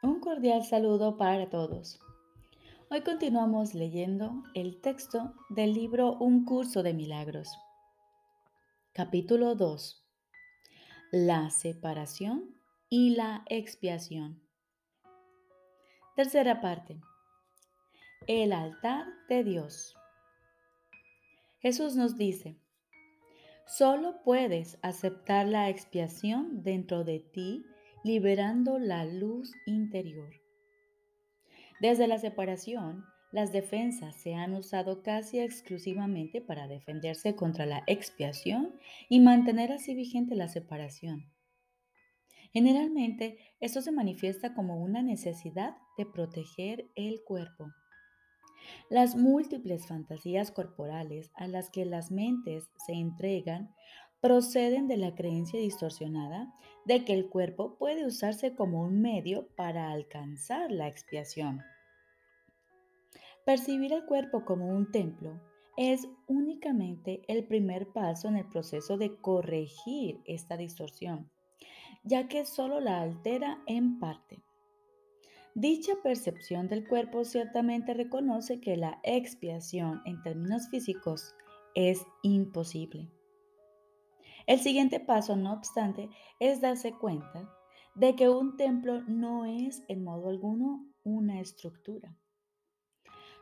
Un 0.00 0.20
cordial 0.20 0.64
saludo 0.64 1.16
para 1.16 1.50
todos. 1.50 1.98
Hoy 2.88 3.02
continuamos 3.02 3.74
leyendo 3.74 4.44
el 4.54 4.80
texto 4.80 5.34
del 5.48 5.74
libro 5.74 6.16
Un 6.18 6.44
curso 6.44 6.84
de 6.84 6.94
milagros. 6.94 7.48
Capítulo 8.92 9.56
2. 9.56 10.06
La 11.10 11.50
separación 11.50 12.54
y 12.88 13.16
la 13.16 13.42
expiación. 13.48 14.40
Tercera 16.14 16.60
parte. 16.60 17.00
El 18.28 18.52
altar 18.52 19.04
de 19.28 19.42
Dios. 19.42 19.96
Jesús 21.58 21.96
nos 21.96 22.16
dice, 22.16 22.56
solo 23.66 24.22
puedes 24.22 24.78
aceptar 24.80 25.48
la 25.48 25.68
expiación 25.68 26.62
dentro 26.62 27.02
de 27.02 27.18
ti 27.18 27.64
liberando 28.04 28.78
la 28.78 29.04
luz 29.04 29.52
interior. 29.66 30.32
Desde 31.80 32.08
la 32.08 32.18
separación, 32.18 33.04
las 33.30 33.52
defensas 33.52 34.16
se 34.16 34.34
han 34.34 34.54
usado 34.54 35.02
casi 35.02 35.38
exclusivamente 35.38 36.40
para 36.40 36.66
defenderse 36.66 37.36
contra 37.36 37.66
la 37.66 37.82
expiación 37.86 38.74
y 39.08 39.20
mantener 39.20 39.70
así 39.72 39.94
vigente 39.94 40.34
la 40.34 40.48
separación. 40.48 41.30
Generalmente, 42.52 43.38
esto 43.60 43.82
se 43.82 43.92
manifiesta 43.92 44.54
como 44.54 44.82
una 44.82 45.02
necesidad 45.02 45.76
de 45.98 46.06
proteger 46.06 46.90
el 46.94 47.22
cuerpo. 47.24 47.66
Las 48.88 49.16
múltiples 49.16 49.86
fantasías 49.86 50.50
corporales 50.50 51.30
a 51.34 51.46
las 51.46 51.70
que 51.70 51.84
las 51.84 52.10
mentes 52.10 52.70
se 52.86 52.94
entregan 52.94 53.74
proceden 54.20 54.88
de 54.88 54.96
la 54.96 55.14
creencia 55.14 55.60
distorsionada 55.60 56.52
de 56.84 57.04
que 57.04 57.14
el 57.14 57.28
cuerpo 57.28 57.76
puede 57.78 58.06
usarse 58.06 58.54
como 58.54 58.82
un 58.82 59.00
medio 59.00 59.48
para 59.56 59.90
alcanzar 59.90 60.72
la 60.72 60.88
expiación. 60.88 61.62
Percibir 63.44 63.92
el 63.92 64.04
cuerpo 64.06 64.44
como 64.44 64.68
un 64.68 64.90
templo 64.90 65.40
es 65.76 66.08
únicamente 66.26 67.22
el 67.28 67.46
primer 67.46 67.92
paso 67.92 68.28
en 68.28 68.36
el 68.36 68.48
proceso 68.48 68.98
de 68.98 69.16
corregir 69.16 70.20
esta 70.24 70.56
distorsión, 70.56 71.30
ya 72.02 72.26
que 72.26 72.44
solo 72.44 72.80
la 72.80 73.00
altera 73.00 73.62
en 73.66 74.00
parte. 74.00 74.42
Dicha 75.54 75.92
percepción 76.02 76.68
del 76.68 76.86
cuerpo 76.86 77.24
ciertamente 77.24 77.94
reconoce 77.94 78.60
que 78.60 78.76
la 78.76 79.00
expiación 79.02 80.02
en 80.04 80.22
términos 80.22 80.68
físicos 80.68 81.34
es 81.74 82.04
imposible. 82.22 83.08
El 84.48 84.60
siguiente 84.60 84.98
paso, 84.98 85.36
no 85.36 85.52
obstante, 85.52 86.08
es 86.40 86.62
darse 86.62 86.92
cuenta 86.92 87.54
de 87.94 88.16
que 88.16 88.30
un 88.30 88.56
templo 88.56 89.02
no 89.02 89.44
es 89.44 89.82
en 89.88 90.02
modo 90.02 90.30
alguno 90.30 90.86
una 91.04 91.38
estructura. 91.38 92.16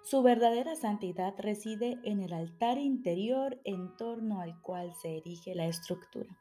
Su 0.03 0.25
verdadera 0.25 0.75
santidad 0.75 1.35
reside 1.39 2.01
en 2.03 2.23
el 2.23 2.33
altar 2.33 2.79
interior 2.79 3.61
en 3.63 3.97
torno 3.97 4.41
al 4.41 4.61
cual 4.63 4.95
se 5.01 5.19
erige 5.19 5.55
la 5.55 5.69
estructura. 5.69 6.37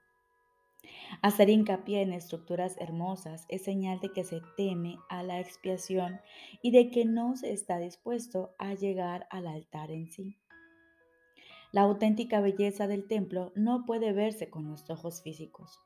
Hacer 1.21 1.51
hincapié 1.51 2.01
en 2.01 2.13
estructuras 2.13 2.75
hermosas 2.79 3.45
es 3.49 3.63
señal 3.63 3.99
de 3.99 4.13
que 4.13 4.23
se 4.23 4.41
teme 4.57 4.97
a 5.09 5.21
la 5.21 5.39
expiación 5.39 6.21
y 6.63 6.71
de 6.71 6.89
que 6.89 7.05
no 7.05 7.35
se 7.35 7.53
está 7.53 7.77
dispuesto 7.77 8.55
a 8.57 8.73
llegar 8.73 9.27
al 9.29 9.45
altar 9.45 9.91
en 9.91 10.11
sí. 10.11 10.39
La 11.75 11.81
auténtica 11.81 12.39
belleza 12.39 12.87
del 12.87 13.05
templo 13.05 13.51
no 13.53 13.85
puede 13.85 14.13
verse 14.13 14.49
con 14.49 14.65
los 14.69 14.89
ojos 14.89 15.21
físicos. 15.21 15.77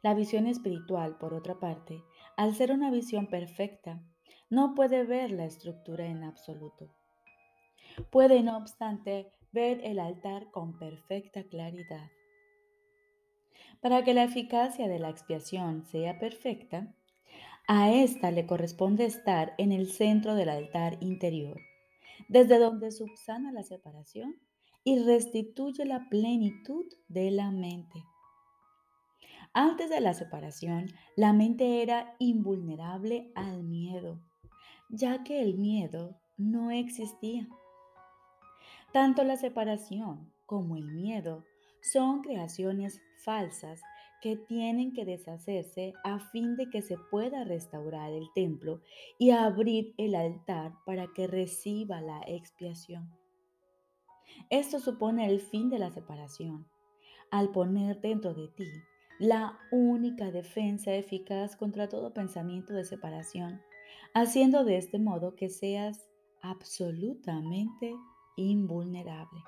La 0.00 0.14
visión 0.14 0.46
espiritual, 0.46 1.18
por 1.18 1.34
otra 1.34 1.60
parte, 1.60 2.02
al 2.38 2.54
ser 2.54 2.72
una 2.72 2.90
visión 2.90 3.26
perfecta, 3.26 4.02
no 4.48 4.74
puede 4.74 5.04
ver 5.04 5.30
la 5.30 5.44
estructura 5.44 6.06
en 6.06 6.24
absoluto. 6.24 6.90
Puede, 8.08 8.42
no 8.42 8.56
obstante, 8.56 9.30
ver 9.52 9.82
el 9.84 9.98
altar 9.98 10.50
con 10.50 10.78
perfecta 10.78 11.42
claridad. 11.42 12.08
Para 13.82 14.04
que 14.04 14.14
la 14.14 14.24
eficacia 14.24 14.88
de 14.88 15.00
la 15.00 15.10
expiación 15.10 15.84
sea 15.84 16.18
perfecta, 16.18 16.94
a 17.68 17.92
ésta 17.92 18.30
le 18.30 18.46
corresponde 18.46 19.04
estar 19.04 19.52
en 19.58 19.70
el 19.70 19.90
centro 19.92 20.34
del 20.34 20.48
altar 20.48 20.96
interior 21.02 21.60
desde 22.30 22.60
donde 22.60 22.92
subsana 22.92 23.50
la 23.50 23.64
separación 23.64 24.36
y 24.84 25.00
restituye 25.00 25.84
la 25.84 26.08
plenitud 26.08 26.86
de 27.08 27.32
la 27.32 27.50
mente. 27.50 28.04
Antes 29.52 29.90
de 29.90 30.00
la 30.00 30.14
separación, 30.14 30.86
la 31.16 31.32
mente 31.32 31.82
era 31.82 32.14
invulnerable 32.20 33.32
al 33.34 33.64
miedo, 33.64 34.20
ya 34.90 35.24
que 35.24 35.42
el 35.42 35.58
miedo 35.58 36.20
no 36.36 36.70
existía. 36.70 37.48
Tanto 38.92 39.24
la 39.24 39.36
separación 39.36 40.32
como 40.46 40.76
el 40.76 40.84
miedo 40.84 41.44
son 41.82 42.22
creaciones 42.22 43.00
falsas 43.24 43.82
que 44.20 44.36
tienen 44.36 44.92
que 44.92 45.04
deshacerse 45.04 45.94
a 46.04 46.18
fin 46.18 46.56
de 46.56 46.68
que 46.68 46.82
se 46.82 46.96
pueda 47.10 47.44
restaurar 47.44 48.12
el 48.12 48.28
templo 48.34 48.80
y 49.18 49.30
abrir 49.30 49.94
el 49.96 50.14
altar 50.14 50.74
para 50.84 51.08
que 51.14 51.26
reciba 51.26 52.00
la 52.00 52.20
expiación. 52.26 53.10
Esto 54.48 54.78
supone 54.80 55.26
el 55.26 55.40
fin 55.40 55.70
de 55.70 55.78
la 55.78 55.90
separación, 55.90 56.66
al 57.30 57.50
poner 57.50 58.00
dentro 58.00 58.34
de 58.34 58.48
ti 58.48 58.68
la 59.18 59.58
única 59.70 60.30
defensa 60.30 60.94
eficaz 60.94 61.56
contra 61.56 61.88
todo 61.88 62.14
pensamiento 62.14 62.72
de 62.72 62.84
separación, 62.84 63.60
haciendo 64.14 64.64
de 64.64 64.78
este 64.78 64.98
modo 64.98 65.34
que 65.34 65.50
seas 65.50 66.08
absolutamente 66.40 67.94
invulnerable. 68.36 69.40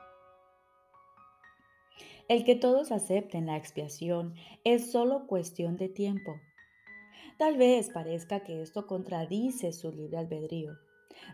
El 2.29 2.45
que 2.45 2.55
todos 2.55 2.93
acepten 2.93 3.47
la 3.47 3.57
expiación 3.57 4.35
es 4.65 4.91
solo 4.91 5.27
cuestión 5.27 5.77
de 5.77 5.89
tiempo. 5.89 6.33
Tal 7.39 7.57
vez 7.57 7.91
parezca 7.91 8.41
que 8.41 8.63
esto 8.63 8.87
contradice 8.87 9.73
su 9.73 9.91
libre 9.91 10.19
albedrío, 10.19 10.79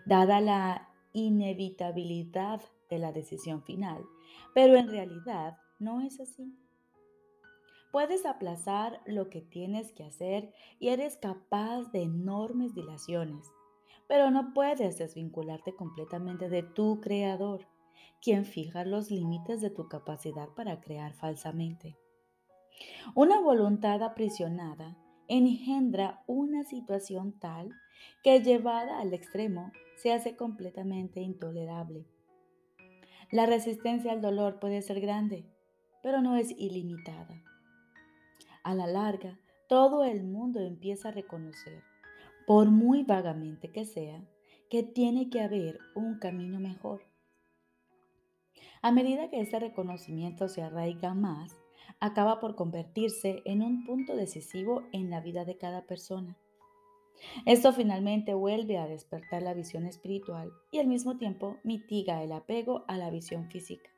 dada 0.07 0.41
la 0.41 0.89
inevitabilidad 1.13 2.63
de 2.89 2.99
la 2.99 3.13
decisión 3.13 3.63
final, 3.63 4.03
pero 4.55 4.77
en 4.77 4.89
realidad 4.89 5.59
no 5.79 6.01
es 6.01 6.21
así. 6.21 6.57
Puedes 7.93 8.27
aplazar 8.27 9.01
lo 9.07 9.31
que 9.31 9.41
tienes 9.41 9.93
que 9.93 10.05
hacer 10.05 10.53
y 10.79 10.89
eres 10.89 11.17
capaz 11.17 11.91
de 11.93 12.03
enormes 12.03 12.75
dilaciones, 12.75 13.47
pero 14.07 14.31
no 14.31 14.53
puedes 14.53 14.99
desvincularte 14.99 15.75
completamente 15.75 16.49
de 16.49 16.63
tu 16.63 17.01
creador 17.01 17.67
quien 18.21 18.45
fija 18.45 18.85
los 18.85 19.11
límites 19.11 19.61
de 19.61 19.71
tu 19.71 19.89
capacidad 19.89 20.49
para 20.51 20.81
crear 20.81 21.15
falsamente. 21.15 21.97
Una 23.15 23.41
voluntad 23.41 24.03
aprisionada 24.03 24.97
engendra 25.29 26.23
una 26.27 26.65
situación 26.65 27.39
tal 27.39 27.73
que 28.23 28.41
llevada 28.41 29.01
al 29.01 29.13
extremo 29.13 29.73
se 29.97 30.13
hace 30.13 30.37
completamente 30.37 31.21
intolerable. 31.21 32.07
La 33.31 33.47
resistencia 33.47 34.13
al 34.13 34.21
dolor 34.21 34.59
puede 34.59 34.81
ser 34.83 35.01
grande, 35.01 35.45
pero 36.03 36.23
no 36.23 36.37
es 36.37 36.51
ilimitada. 36.53 37.43
A 38.63 38.75
la 38.75 38.87
larga, 38.87 39.39
todo 39.69 40.05
el 40.05 40.25
mundo 40.25 40.61
empieza 40.61 41.09
a 41.09 41.13
reconocer, 41.13 41.83
por 42.47 42.71
muy 42.71 43.03
vagamente 43.03 43.71
que 43.71 43.85
sea, 43.85 44.25
que 44.71 44.83
tiene 44.83 45.29
que 45.29 45.41
haber 45.41 45.79
un 45.95 46.19
camino 46.19 46.59
mejor 46.61 47.08
a 48.83 48.93
medida 48.93 49.31
que 49.31 49.41
este 49.41 49.59
reconocimiento 49.59 50.49
se 50.49 50.63
arraiga 50.63 51.15
más, 51.15 51.57
acaba 52.01 52.41
por 52.41 52.55
convertirse 52.55 53.43
en 53.45 53.63
un 53.63 53.85
punto 53.85 54.15
decisivo 54.15 54.83
en 54.93 55.11
la 55.11 55.21
vida 55.21 55.45
de 55.45 55.57
cada 55.57 55.83
persona. 55.83 56.37
Esto 57.47 57.73
finalmente 57.73 58.35
vuelve 58.35 58.79
a 58.79 58.87
despertar 58.87 59.43
la 59.43 59.55
visión 59.55 59.87
espiritual 59.87 60.53
y 60.71 60.79
al 60.79 60.87
mismo 60.87 61.19
tiempo 61.19 61.57
mitiga 61.65 62.23
el 62.23 62.33
apego 62.33 62.85
a 62.87 62.97
la 62.97 63.11
visión 63.11 63.51
física. 63.51 63.91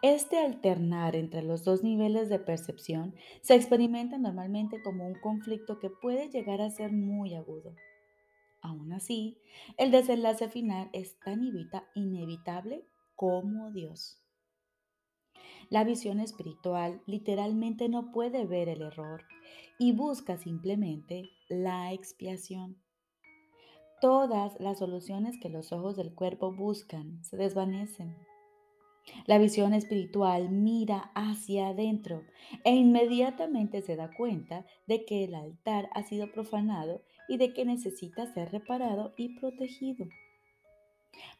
Este 0.00 0.38
alternar 0.38 1.16
entre 1.16 1.42
los 1.42 1.64
dos 1.64 1.82
niveles 1.82 2.28
de 2.28 2.38
percepción 2.38 3.14
se 3.40 3.54
experimenta 3.54 4.18
normalmente 4.18 4.82
como 4.82 5.06
un 5.06 5.14
conflicto 5.14 5.78
que 5.78 5.90
puede 5.90 6.28
llegar 6.30 6.60
a 6.60 6.70
ser 6.70 6.92
muy 6.92 7.34
agudo. 7.34 7.74
Aún 8.60 8.92
así, 8.92 9.38
el 9.76 9.90
desenlace 9.90 10.48
final 10.48 10.88
es 10.92 11.18
tan 11.20 11.42
inevitable 11.94 12.84
como 13.22 13.70
Dios. 13.70 14.20
La 15.70 15.84
visión 15.84 16.18
espiritual 16.18 17.02
literalmente 17.06 17.88
no 17.88 18.10
puede 18.10 18.46
ver 18.46 18.68
el 18.68 18.82
error 18.82 19.22
y 19.78 19.92
busca 19.92 20.36
simplemente 20.38 21.30
la 21.48 21.92
expiación. 21.92 22.82
Todas 24.00 24.58
las 24.58 24.80
soluciones 24.80 25.38
que 25.38 25.50
los 25.50 25.70
ojos 25.70 25.94
del 25.94 26.12
cuerpo 26.16 26.52
buscan 26.52 27.22
se 27.22 27.36
desvanecen. 27.36 28.16
La 29.26 29.38
visión 29.38 29.72
espiritual 29.72 30.50
mira 30.50 31.12
hacia 31.14 31.68
adentro 31.68 32.24
e 32.64 32.74
inmediatamente 32.74 33.82
se 33.82 33.94
da 33.94 34.10
cuenta 34.16 34.66
de 34.88 35.04
que 35.04 35.22
el 35.22 35.36
altar 35.36 35.90
ha 35.94 36.02
sido 36.02 36.32
profanado 36.32 37.04
y 37.28 37.36
de 37.36 37.54
que 37.54 37.64
necesita 37.64 38.26
ser 38.34 38.50
reparado 38.50 39.14
y 39.16 39.38
protegido. 39.38 40.08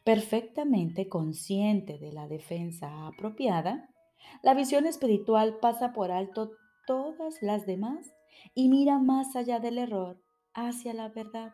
Perfectamente 0.03 1.07
consciente 1.07 1.97
de 1.97 2.11
la 2.11 2.27
defensa 2.27 3.07
apropiada, 3.07 3.89
la 4.41 4.53
visión 4.53 4.85
espiritual 4.85 5.57
pasa 5.59 5.93
por 5.93 6.11
alto 6.11 6.51
todas 6.85 7.41
las 7.41 7.65
demás 7.65 8.13
y 8.53 8.69
mira 8.69 8.99
más 8.99 9.35
allá 9.35 9.59
del 9.59 9.77
error 9.77 10.21
hacia 10.53 10.93
la 10.93 11.09
verdad. 11.09 11.53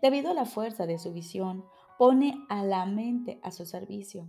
Debido 0.00 0.30
a 0.30 0.34
la 0.34 0.44
fuerza 0.44 0.86
de 0.86 0.98
su 0.98 1.12
visión, 1.12 1.64
pone 1.98 2.34
a 2.48 2.64
la 2.64 2.86
mente 2.86 3.40
a 3.42 3.50
su 3.50 3.66
servicio. 3.66 4.28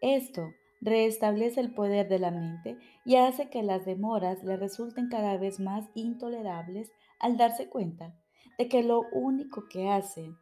Esto 0.00 0.50
restablece 0.80 1.60
el 1.60 1.72
poder 1.72 2.08
de 2.08 2.18
la 2.18 2.30
mente 2.30 2.78
y 3.04 3.16
hace 3.16 3.48
que 3.48 3.62
las 3.62 3.84
demoras 3.84 4.44
le 4.44 4.56
resulten 4.56 5.08
cada 5.08 5.36
vez 5.36 5.58
más 5.58 5.88
intolerables 5.94 6.90
al 7.18 7.36
darse 7.36 7.68
cuenta 7.68 8.14
de 8.58 8.68
que 8.68 8.82
lo 8.82 9.02
único 9.12 9.68
que 9.68 9.88
hacen 9.88 10.36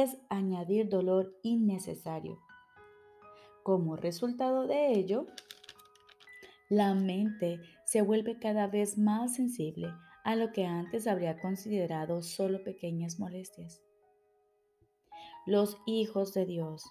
es 0.00 0.16
añadir 0.28 0.88
dolor 0.88 1.38
innecesario. 1.42 2.40
Como 3.62 3.96
resultado 3.96 4.66
de 4.66 4.92
ello, 4.92 5.26
la 6.68 6.94
mente 6.94 7.60
se 7.84 8.02
vuelve 8.02 8.38
cada 8.38 8.66
vez 8.66 8.96
más 8.96 9.34
sensible 9.34 9.92
a 10.24 10.36
lo 10.36 10.52
que 10.52 10.64
antes 10.64 11.06
habría 11.06 11.38
considerado 11.40 12.22
solo 12.22 12.64
pequeñas 12.64 13.18
molestias. 13.18 13.82
Los 15.46 15.76
hijos 15.86 16.32
de 16.32 16.46
Dios 16.46 16.84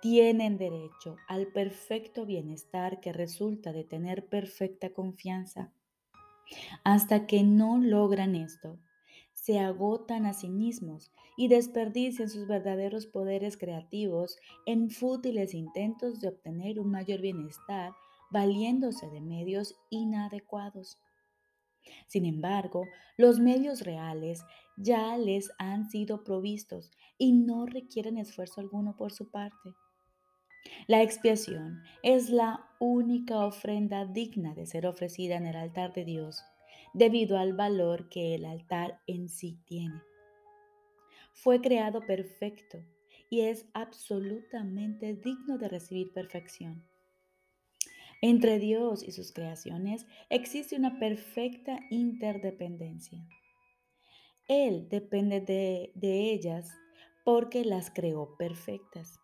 tienen 0.00 0.58
derecho 0.58 1.16
al 1.28 1.46
perfecto 1.46 2.26
bienestar 2.26 3.00
que 3.00 3.12
resulta 3.12 3.72
de 3.72 3.84
tener 3.84 4.26
perfecta 4.26 4.92
confianza. 4.92 5.72
Hasta 6.82 7.26
que 7.26 7.44
no 7.44 7.78
logran 7.78 8.34
esto, 8.34 8.78
se 9.42 9.58
agotan 9.58 10.24
a 10.24 10.34
sí 10.34 10.48
mismos 10.48 11.10
y 11.36 11.48
desperdician 11.48 12.28
sus 12.28 12.46
verdaderos 12.46 13.06
poderes 13.06 13.56
creativos 13.56 14.38
en 14.66 14.88
fútiles 14.88 15.52
intentos 15.52 16.20
de 16.20 16.28
obtener 16.28 16.78
un 16.78 16.92
mayor 16.92 17.20
bienestar 17.20 17.92
valiéndose 18.30 19.10
de 19.10 19.20
medios 19.20 19.74
inadecuados. 19.90 20.96
Sin 22.06 22.24
embargo, 22.24 22.84
los 23.16 23.40
medios 23.40 23.80
reales 23.80 24.44
ya 24.76 25.18
les 25.18 25.50
han 25.58 25.90
sido 25.90 26.22
provistos 26.22 26.92
y 27.18 27.32
no 27.32 27.66
requieren 27.66 28.18
esfuerzo 28.18 28.60
alguno 28.60 28.94
por 28.96 29.10
su 29.10 29.28
parte. 29.28 29.74
La 30.86 31.02
expiación 31.02 31.82
es 32.04 32.30
la 32.30 32.64
única 32.78 33.44
ofrenda 33.44 34.06
digna 34.06 34.54
de 34.54 34.66
ser 34.66 34.86
ofrecida 34.86 35.34
en 35.34 35.46
el 35.46 35.56
altar 35.56 35.92
de 35.94 36.04
Dios, 36.04 36.44
debido 36.94 37.38
al 37.38 37.54
valor 37.54 38.08
que 38.08 38.34
el 38.34 38.44
altar 38.44 39.00
en 39.06 39.28
sí 39.28 39.58
tiene. 39.66 40.02
Fue 41.32 41.60
creado 41.60 42.00
perfecto 42.06 42.84
y 43.30 43.40
es 43.40 43.66
absolutamente 43.72 45.14
digno 45.14 45.58
de 45.58 45.68
recibir 45.68 46.12
perfección. 46.12 46.84
Entre 48.20 48.60
Dios 48.60 49.02
y 49.02 49.10
sus 49.10 49.32
creaciones 49.32 50.06
existe 50.30 50.76
una 50.76 51.00
perfecta 51.00 51.80
interdependencia. 51.90 53.26
Él 54.46 54.88
depende 54.88 55.40
de, 55.40 56.32
ellas 56.32 56.70
porque 57.24 57.64
las 57.64 57.90
creó 57.90 58.36
perfectas. 58.36 59.18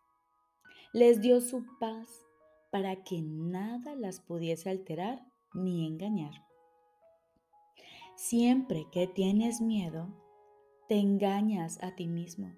Les 0.92 1.20
dio 1.20 1.40
su 1.40 1.64
paz 1.78 2.08
para 2.72 3.04
que 3.04 3.20
nada 3.22 3.94
las 3.94 4.20
pudiese 4.20 4.70
alterar 4.70 5.24
ni 5.54 5.86
engañar. 5.86 6.47
Siempre 8.18 8.86
que 8.90 9.06
tienes 9.06 9.60
miedo, 9.60 10.08
te 10.88 10.96
engañas 10.98 11.78
a 11.82 11.94
ti 11.94 12.06
mismo 12.06 12.52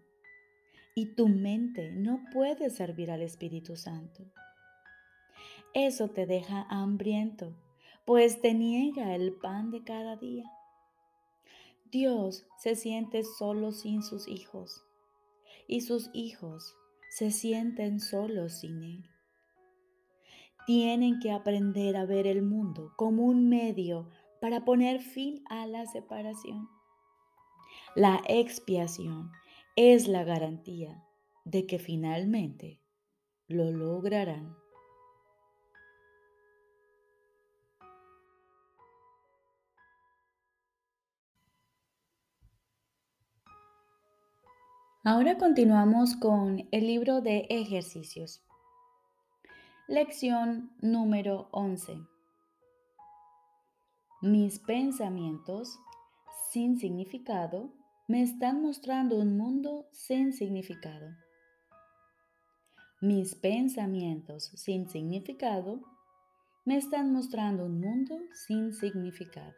y 0.94 1.14
tu 1.14 1.28
mente 1.28 1.92
no 1.92 2.24
puede 2.32 2.70
servir 2.70 3.10
al 3.10 3.22
Espíritu 3.22 3.76
Santo 3.76 4.24
eso 5.72 6.08
te 6.08 6.26
deja 6.26 6.66
hambriento, 6.68 7.54
pues 8.04 8.40
te 8.40 8.54
niega 8.54 9.14
el 9.14 9.32
pan 9.32 9.70
de 9.70 9.84
cada 9.84 10.16
día. 10.16 10.44
Dios 11.92 12.44
se 12.58 12.74
siente 12.74 13.22
solo 13.22 13.70
sin 13.70 14.02
sus 14.02 14.26
hijos 14.26 14.84
y 15.68 15.82
sus 15.82 16.10
hijos 16.12 16.74
se 17.08 17.30
sienten 17.30 18.00
solos 18.00 18.60
sin 18.60 18.82
Él. 18.82 19.04
Tienen 20.66 21.20
que 21.20 21.30
aprender 21.30 21.96
a 21.96 22.04
ver 22.04 22.26
el 22.26 22.42
mundo 22.42 22.92
como 22.96 23.24
un 23.24 23.48
medio 23.48 24.08
para 24.40 24.64
poner 24.64 25.00
fin 25.00 25.44
a 25.48 25.66
la 25.66 25.86
separación. 25.86 26.68
La 27.94 28.22
expiación 28.26 29.30
es 29.76 30.08
la 30.08 30.24
garantía 30.24 31.04
de 31.44 31.66
que 31.66 31.78
finalmente 31.78 32.80
lo 33.48 33.70
lograrán. 33.70 34.56
Ahora 45.02 45.38
continuamos 45.38 46.14
con 46.14 46.68
el 46.70 46.86
libro 46.86 47.22
de 47.22 47.46
ejercicios. 47.48 48.44
Lección 49.88 50.70
número 50.82 51.48
11. 51.52 52.19
Mis 54.22 54.58
pensamientos 54.58 55.78
sin 56.50 56.78
significado 56.78 57.72
me 58.06 58.20
están 58.20 58.60
mostrando 58.60 59.16
un 59.16 59.38
mundo 59.38 59.88
sin 59.92 60.34
significado. 60.34 61.16
Mis 63.00 63.34
pensamientos 63.34 64.44
sin 64.56 64.90
significado 64.90 65.80
me 66.66 66.76
están 66.76 67.14
mostrando 67.14 67.64
un 67.64 67.80
mundo 67.80 68.20
sin 68.46 68.74
significado. 68.74 69.56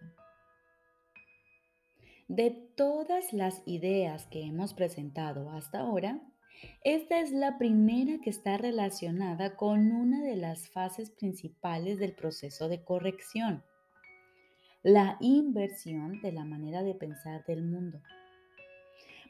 De 2.28 2.52
todas 2.76 3.32
las 3.32 3.64
ideas 3.66 4.26
que 4.26 4.44
hemos 4.44 4.74
presentado 4.74 5.50
hasta 5.50 5.80
ahora, 5.80 6.22
esta 6.84 7.18
es 7.18 7.32
la 7.32 7.58
primera 7.58 8.20
que 8.20 8.30
está 8.30 8.58
relacionada 8.58 9.56
con 9.56 9.90
una 9.90 10.22
de 10.22 10.36
las 10.36 10.68
fases 10.68 11.10
principales 11.10 11.98
del 11.98 12.14
proceso 12.14 12.68
de 12.68 12.84
corrección, 12.84 13.64
la 14.82 15.16
inversión 15.20 16.20
de 16.22 16.32
la 16.32 16.44
manera 16.44 16.82
de 16.82 16.94
pensar 16.94 17.44
del 17.46 17.62
mundo. 17.62 18.00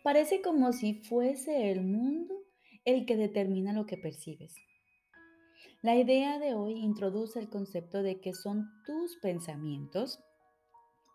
Parece 0.03 0.43
como 0.43 0.73
si 0.73 0.95
fuese 0.95 1.71
el 1.71 1.83
mundo 1.83 2.35
el 2.85 3.07
que 3.07 3.17
determina 3.17 3.73
lo 3.73 3.87
que 3.87 3.97
percibes. 3.97 4.55
La 5.83 5.97
idea 5.97 6.39
de 6.39 6.55
hoy 6.55 6.75
introduce 6.75 7.39
el 7.39 7.49
concepto 7.49 8.03
de 8.03 8.21
que 8.21 8.35
son 8.35 8.71
tus 8.85 9.17
pensamientos 9.17 10.21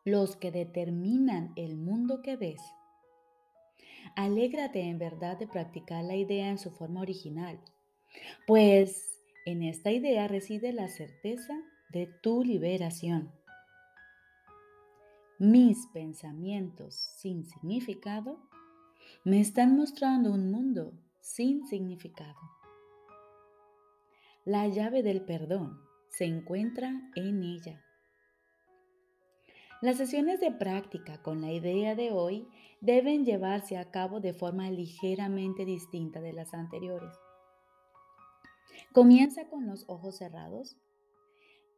los 0.05 0.35
que 0.37 0.51
determinan 0.51 1.51
el 1.55 1.75
mundo 1.75 2.21
que 2.21 2.37
ves. 2.37 2.61
Alégrate 4.15 4.81
en 4.81 4.99
verdad 4.99 5.37
de 5.37 5.47
practicar 5.47 6.03
la 6.03 6.15
idea 6.15 6.49
en 6.49 6.57
su 6.57 6.71
forma 6.71 7.01
original, 7.01 7.59
pues 8.45 9.21
en 9.45 9.63
esta 9.63 9.91
idea 9.91 10.27
reside 10.27 10.71
la 10.71 10.87
certeza 10.87 11.53
de 11.89 12.07
tu 12.21 12.43
liberación. 12.43 13.36
Mis 15.39 15.85
pensamientos 15.93 16.95
sin 16.95 17.45
significado 17.45 18.39
me 19.23 19.39
están 19.39 19.77
mostrando 19.77 20.31
un 20.31 20.49
mundo 20.49 20.93
sin 21.19 21.67
significado. 21.67 22.39
La 24.45 24.67
llave 24.67 25.03
del 25.03 25.23
perdón 25.25 25.79
se 26.09 26.25
encuentra 26.25 27.11
en 27.15 27.43
ella. 27.43 27.85
Las 29.79 29.97
sesiones 29.97 30.39
de 30.39 30.51
práctica 30.51 31.21
con 31.21 31.39
la 31.41 31.51
idea 31.51 31.93
de 31.93 32.11
hoy 32.11 32.47
deben 32.81 33.23
llevarse 33.23 33.77
a 33.77 33.91
cabo 33.91 34.19
de 34.19 34.33
forma 34.33 34.71
ligeramente 34.71 35.65
distinta 35.65 36.19
de 36.19 36.33
las 36.33 36.55
anteriores. 36.55 37.13
Comienza 38.91 39.47
con 39.49 39.67
los 39.67 39.85
ojos 39.87 40.17
cerrados 40.17 40.77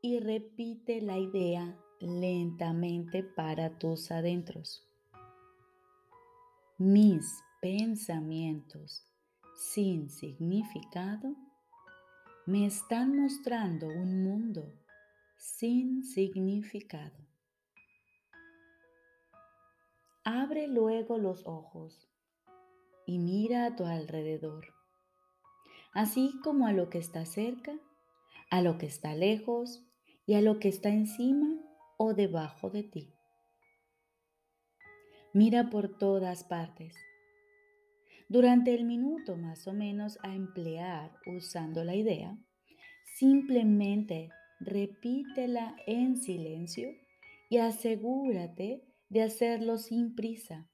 y 0.01 0.19
repite 0.19 1.01
la 1.01 1.17
idea 1.17 1.77
lentamente 1.99 3.23
para 3.23 3.77
tus 3.77 4.11
adentros. 4.11 4.87
Mis 6.77 7.43
pensamientos 7.61 9.05
sin 9.55 10.09
significado 10.09 11.35
me 12.45 12.65
están 12.65 13.17
mostrando 13.19 13.87
un 13.87 14.23
mundo 14.23 14.73
sin 15.37 16.03
significado. 16.03 17.17
Abre 20.23 20.67
luego 20.67 21.17
los 21.17 21.45
ojos 21.45 22.07
y 23.05 23.19
mira 23.19 23.65
a 23.65 23.75
tu 23.75 23.85
alrededor. 23.85 24.73
así 25.93 26.31
como 26.43 26.67
a 26.67 26.71
lo 26.71 26.89
que 26.89 26.99
está 26.99 27.25
cerca, 27.25 27.73
a 28.51 28.61
lo 28.61 28.77
que 28.77 28.85
está 28.85 29.15
lejos 29.15 29.83
y 30.25 30.35
a 30.35 30.41
lo 30.41 30.59
que 30.59 30.69
está 30.69 30.89
encima 30.89 31.47
o 32.01 32.13
debajo 32.13 32.69
de 32.69 32.83
ti. 32.83 33.13
Mira 35.33 35.69
por 35.69 35.97
todas 35.97 36.45
partes. 36.45 36.95
Durante 38.29 38.73
el 38.73 38.85
minuto 38.85 39.35
más 39.35 39.67
o 39.67 39.73
menos 39.73 40.17
a 40.23 40.33
emplear 40.33 41.11
usando 41.25 41.83
la 41.83 41.95
idea, 41.95 42.37
simplemente 43.17 44.29
repítela 44.61 45.75
en 45.87 46.15
silencio 46.15 46.89
y 47.49 47.57
asegúrate 47.57 48.81
de 49.09 49.21
hacerlo 49.21 49.77
sin 49.77 50.15
prisa 50.15 50.69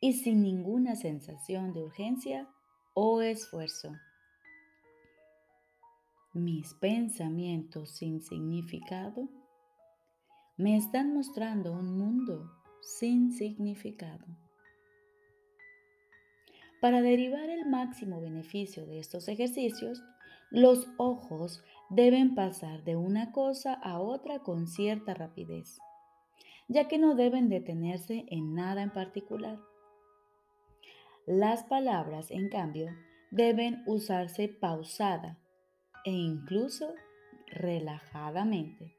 y 0.00 0.14
sin 0.14 0.42
ninguna 0.42 0.96
sensación 0.96 1.72
de 1.72 1.84
urgencia 1.84 2.48
o 2.94 3.22
esfuerzo. 3.22 3.92
Mis 6.34 6.74
pensamientos 6.74 7.96
sin 7.96 8.20
significado 8.22 9.37
me 10.58 10.76
están 10.76 11.14
mostrando 11.14 11.72
un 11.72 11.96
mundo 11.96 12.50
sin 12.82 13.30
significado. 13.30 14.26
Para 16.80 17.00
derivar 17.00 17.48
el 17.48 17.64
máximo 17.66 18.20
beneficio 18.20 18.84
de 18.84 18.98
estos 18.98 19.28
ejercicios, 19.28 20.02
los 20.50 20.88
ojos 20.96 21.62
deben 21.90 22.34
pasar 22.34 22.82
de 22.82 22.96
una 22.96 23.30
cosa 23.30 23.72
a 23.72 24.00
otra 24.00 24.40
con 24.40 24.66
cierta 24.66 25.14
rapidez, 25.14 25.78
ya 26.66 26.88
que 26.88 26.98
no 26.98 27.14
deben 27.14 27.48
detenerse 27.48 28.26
en 28.28 28.54
nada 28.54 28.82
en 28.82 28.90
particular. 28.90 29.60
Las 31.24 31.62
palabras, 31.62 32.32
en 32.32 32.48
cambio, 32.48 32.88
deben 33.30 33.84
usarse 33.86 34.48
pausada 34.48 35.38
e 36.04 36.10
incluso 36.10 36.94
relajadamente. 37.46 38.97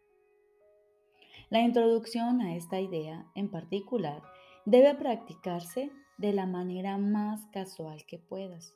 La 1.49 1.61
introducción 1.61 2.41
a 2.41 2.55
esta 2.55 2.79
idea 2.79 3.25
en 3.35 3.49
particular 3.49 4.21
debe 4.65 4.93
practicarse 4.95 5.91
de 6.17 6.33
la 6.33 6.45
manera 6.45 6.97
más 6.97 7.45
casual 7.51 8.05
que 8.05 8.19
puedas. 8.19 8.75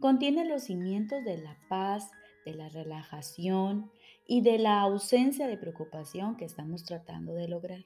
Contiene 0.00 0.44
los 0.44 0.64
cimientos 0.64 1.24
de 1.24 1.38
la 1.38 1.56
paz, 1.68 2.10
de 2.44 2.54
la 2.54 2.68
relajación 2.68 3.90
y 4.26 4.42
de 4.42 4.58
la 4.58 4.80
ausencia 4.80 5.46
de 5.46 5.56
preocupación 5.56 6.36
que 6.36 6.44
estamos 6.44 6.84
tratando 6.84 7.34
de 7.34 7.48
lograr. 7.48 7.84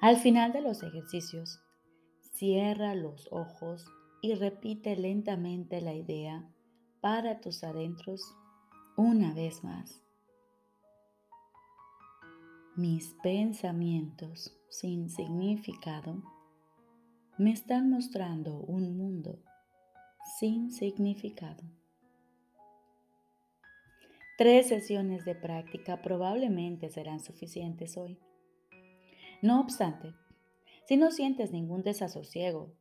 Al 0.00 0.16
final 0.16 0.52
de 0.52 0.60
los 0.60 0.82
ejercicios, 0.82 1.60
Cierra 2.34 2.94
los 2.94 3.28
ojos 3.30 3.86
y 4.20 4.34
repite 4.34 4.96
lentamente 4.96 5.80
la 5.80 5.94
idea 5.94 6.48
para 7.00 7.40
tus 7.40 7.62
adentros 7.62 8.34
una 8.96 9.34
vez 9.34 9.62
más. 9.62 10.02
Mis 12.74 13.14
pensamientos 13.22 14.58
sin 14.70 15.10
significado 15.10 16.22
me 17.36 17.52
están 17.52 17.90
mostrando 17.90 18.60
un 18.60 18.96
mundo 18.96 19.38
sin 20.38 20.72
significado. 20.72 21.62
Tres 24.38 24.68
sesiones 24.68 25.26
de 25.26 25.34
práctica 25.34 26.00
probablemente 26.00 26.88
serán 26.88 27.20
suficientes 27.20 27.98
hoy. 27.98 28.18
No 29.42 29.60
obstante, 29.60 30.14
si 30.86 30.96
no 30.96 31.10
sientes 31.10 31.52
ningún 31.52 31.82
desasosiego 31.82 32.72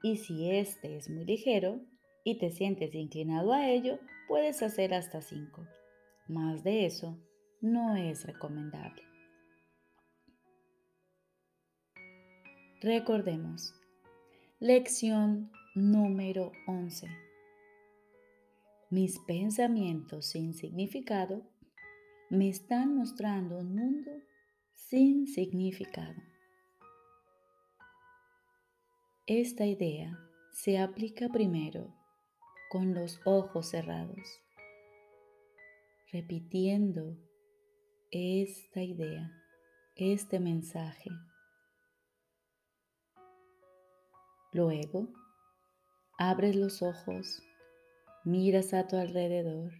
y 0.00 0.18
si 0.18 0.48
este 0.52 0.96
es 0.96 1.10
muy 1.10 1.24
ligero 1.24 1.80
y 2.22 2.38
te 2.38 2.52
sientes 2.52 2.94
inclinado 2.94 3.52
a 3.52 3.68
ello, 3.68 3.98
puedes 4.28 4.62
hacer 4.62 4.94
hasta 4.94 5.20
5. 5.20 5.66
Más 6.28 6.62
de 6.62 6.86
eso 6.86 7.18
no 7.60 7.96
es 7.96 8.24
recomendable. 8.24 9.13
Recordemos, 12.84 13.74
lección 14.60 15.50
número 15.74 16.52
11. 16.66 17.08
Mis 18.90 19.18
pensamientos 19.20 20.26
sin 20.26 20.52
significado 20.52 21.48
me 22.28 22.50
están 22.50 22.94
mostrando 22.94 23.56
un 23.56 23.74
mundo 23.74 24.10
sin 24.74 25.26
significado. 25.26 26.20
Esta 29.26 29.64
idea 29.64 30.18
se 30.52 30.76
aplica 30.76 31.30
primero 31.30 31.90
con 32.70 32.92
los 32.92 33.18
ojos 33.24 33.70
cerrados, 33.70 34.42
repitiendo 36.12 37.16
esta 38.10 38.82
idea, 38.82 39.32
este 39.96 40.38
mensaje. 40.38 41.08
Luego, 44.54 45.08
abres 46.16 46.54
los 46.54 46.80
ojos, 46.80 47.42
miras 48.22 48.72
a 48.72 48.86
tu 48.86 48.94
alrededor 48.94 49.72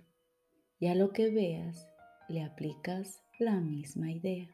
y 0.80 0.88
a 0.88 0.96
lo 0.96 1.12
que 1.12 1.30
veas 1.30 1.86
le 2.28 2.42
aplicas 2.42 3.22
la 3.38 3.60
misma 3.60 4.10
idea. 4.10 4.48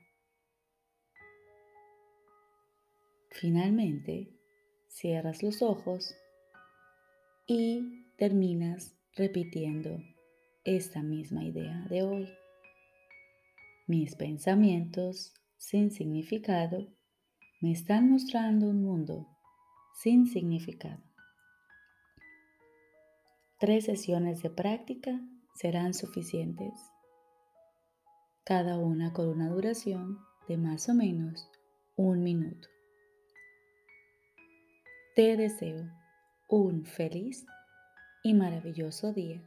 Finalmente, 3.30 4.28
cierras 4.88 5.42
los 5.42 5.62
ojos 5.62 6.14
y 7.46 8.04
terminas 8.18 8.94
repitiendo 9.14 10.02
esta 10.64 11.02
misma 11.02 11.44
idea 11.44 11.86
de 11.88 12.02
hoy. 12.02 12.28
Mis 13.86 14.16
pensamientos 14.16 15.32
sin 15.56 15.90
significado 15.90 16.92
me 17.62 17.72
están 17.72 18.10
mostrando 18.10 18.68
un 18.68 18.82
mundo 18.82 19.26
sin 19.94 20.26
significado. 20.26 21.02
Tres 23.58 23.84
sesiones 23.84 24.42
de 24.42 24.50
práctica 24.50 25.20
serán 25.54 25.92
suficientes, 25.92 26.72
cada 28.44 28.78
una 28.78 29.12
con 29.12 29.28
una 29.28 29.48
duración 29.48 30.18
de 30.48 30.56
más 30.56 30.88
o 30.88 30.94
menos 30.94 31.50
un 31.96 32.22
minuto. 32.22 32.68
Te 35.14 35.36
deseo 35.36 35.90
un 36.48 36.86
feliz 36.86 37.44
y 38.22 38.32
maravilloso 38.32 39.12
día. 39.12 39.42